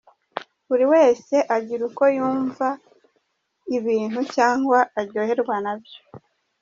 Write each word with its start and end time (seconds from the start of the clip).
Buri 0.67 0.85
wese 0.93 1.35
agira 1.55 1.81
uko 1.89 2.03
yumva 2.15 2.67
aibintu 3.71 4.19
cyangwa 4.35 4.79
aryoherwa 4.99 5.55
nabyo. 5.65 5.99